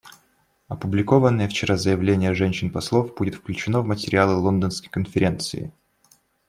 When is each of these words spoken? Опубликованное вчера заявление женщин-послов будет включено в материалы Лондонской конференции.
Опубликованное 0.67 1.47
вчера 1.47 1.77
заявление 1.77 2.33
женщин-послов 2.33 3.13
будет 3.13 3.35
включено 3.35 3.81
в 3.81 3.85
материалы 3.85 4.33
Лондонской 4.33 4.89
конференции. 4.89 5.73